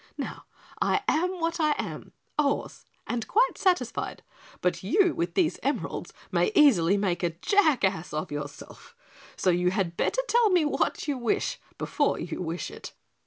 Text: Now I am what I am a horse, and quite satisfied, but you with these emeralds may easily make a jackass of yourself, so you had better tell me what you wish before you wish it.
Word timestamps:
Now 0.17 0.45
I 0.81 1.03
am 1.07 1.39
what 1.39 1.59
I 1.59 1.73
am 1.77 2.11
a 2.39 2.41
horse, 2.41 2.85
and 3.05 3.27
quite 3.27 3.55
satisfied, 3.59 4.23
but 4.59 4.81
you 4.81 5.13
with 5.13 5.35
these 5.35 5.59
emeralds 5.61 6.11
may 6.31 6.51
easily 6.55 6.97
make 6.97 7.21
a 7.21 7.29
jackass 7.29 8.11
of 8.11 8.31
yourself, 8.31 8.95
so 9.35 9.51
you 9.51 9.69
had 9.69 9.95
better 9.97 10.21
tell 10.27 10.49
me 10.49 10.65
what 10.65 11.07
you 11.07 11.19
wish 11.19 11.59
before 11.77 12.19
you 12.19 12.41
wish 12.41 12.71
it. 12.71 12.95